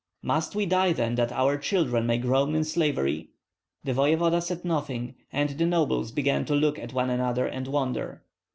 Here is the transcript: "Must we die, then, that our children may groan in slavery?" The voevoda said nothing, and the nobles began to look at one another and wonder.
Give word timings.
"Must 0.23 0.55
we 0.55 0.65
die, 0.65 0.93
then, 0.93 1.13
that 1.13 1.31
our 1.31 1.59
children 1.59 2.07
may 2.07 2.17
groan 2.17 2.55
in 2.55 2.63
slavery?" 2.63 3.29
The 3.83 3.93
voevoda 3.93 4.41
said 4.41 4.65
nothing, 4.65 5.13
and 5.31 5.51
the 5.51 5.67
nobles 5.67 6.11
began 6.11 6.43
to 6.45 6.55
look 6.55 6.79
at 6.79 6.91
one 6.91 7.11
another 7.11 7.45
and 7.45 7.67
wonder. 7.67 8.23